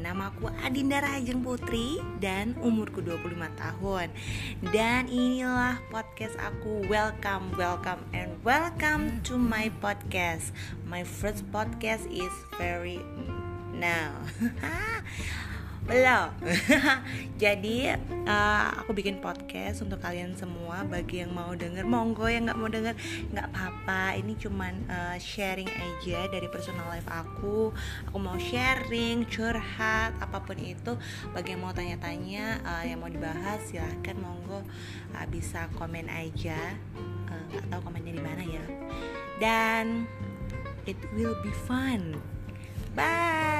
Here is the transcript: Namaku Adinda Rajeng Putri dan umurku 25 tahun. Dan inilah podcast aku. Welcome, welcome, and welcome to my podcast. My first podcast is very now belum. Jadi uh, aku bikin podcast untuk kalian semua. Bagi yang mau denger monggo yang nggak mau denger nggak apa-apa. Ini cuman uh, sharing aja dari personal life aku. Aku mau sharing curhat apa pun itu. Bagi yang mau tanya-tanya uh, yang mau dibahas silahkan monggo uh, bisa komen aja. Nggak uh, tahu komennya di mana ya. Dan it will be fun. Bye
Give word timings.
Namaku 0.00 0.50
Adinda 0.62 1.02
Rajeng 1.02 1.42
Putri 1.42 1.98
dan 2.18 2.54
umurku 2.62 2.98
25 2.98 3.36
tahun. 3.58 4.08
Dan 4.70 5.06
inilah 5.06 5.78
podcast 5.90 6.34
aku. 6.38 6.82
Welcome, 6.90 7.54
welcome, 7.58 8.02
and 8.14 8.38
welcome 8.42 9.22
to 9.26 9.34
my 9.38 9.70
podcast. 9.82 10.54
My 10.86 11.02
first 11.02 11.46
podcast 11.54 12.06
is 12.10 12.32
very 12.58 13.02
now 13.74 14.12
belum. 15.88 16.28
Jadi 17.42 17.88
uh, 18.28 18.66
aku 18.84 18.92
bikin 18.92 19.18
podcast 19.24 19.80
untuk 19.80 20.00
kalian 20.04 20.36
semua. 20.36 20.84
Bagi 20.84 21.24
yang 21.24 21.32
mau 21.32 21.52
denger 21.56 21.88
monggo 21.88 22.28
yang 22.28 22.48
nggak 22.48 22.58
mau 22.60 22.68
denger 22.68 22.94
nggak 23.32 23.46
apa-apa. 23.52 24.20
Ini 24.20 24.32
cuman 24.36 24.74
uh, 24.88 25.16
sharing 25.16 25.68
aja 25.68 26.28
dari 26.28 26.48
personal 26.52 26.84
life 26.92 27.08
aku. 27.08 27.72
Aku 28.12 28.18
mau 28.20 28.36
sharing 28.36 29.24
curhat 29.26 30.12
apa 30.20 30.38
pun 30.44 30.60
itu. 30.60 30.96
Bagi 31.32 31.56
yang 31.56 31.62
mau 31.64 31.72
tanya-tanya 31.72 32.60
uh, 32.60 32.84
yang 32.84 33.00
mau 33.00 33.08
dibahas 33.08 33.64
silahkan 33.68 34.16
monggo 34.20 34.60
uh, 35.16 35.26
bisa 35.32 35.66
komen 35.80 36.12
aja. 36.12 36.76
Nggak 37.50 37.64
uh, 37.64 37.68
tahu 37.72 37.80
komennya 37.88 38.12
di 38.14 38.22
mana 38.22 38.42
ya. 38.44 38.64
Dan 39.40 40.04
it 40.84 41.00
will 41.16 41.36
be 41.40 41.52
fun. 41.64 42.20
Bye 42.90 43.59